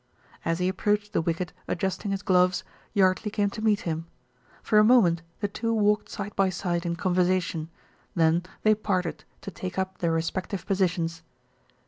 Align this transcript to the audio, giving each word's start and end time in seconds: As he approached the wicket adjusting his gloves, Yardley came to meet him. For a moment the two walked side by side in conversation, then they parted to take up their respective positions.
As 0.43 0.57
he 0.57 0.67
approached 0.67 1.13
the 1.13 1.21
wicket 1.21 1.53
adjusting 1.67 2.09
his 2.09 2.23
gloves, 2.23 2.63
Yardley 2.95 3.29
came 3.29 3.51
to 3.51 3.61
meet 3.61 3.81
him. 3.81 4.07
For 4.63 4.79
a 4.79 4.83
moment 4.83 5.21
the 5.41 5.47
two 5.47 5.71
walked 5.75 6.09
side 6.09 6.35
by 6.35 6.49
side 6.49 6.87
in 6.87 6.95
conversation, 6.95 7.69
then 8.15 8.41
they 8.63 8.73
parted 8.73 9.25
to 9.41 9.51
take 9.51 9.77
up 9.77 9.99
their 9.99 10.11
respective 10.11 10.65
positions. 10.65 11.21